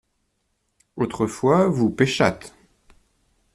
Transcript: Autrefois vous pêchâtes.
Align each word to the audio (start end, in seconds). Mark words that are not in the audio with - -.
Autrefois 0.95 1.67
vous 1.67 1.91
pêchâtes. 1.91 2.55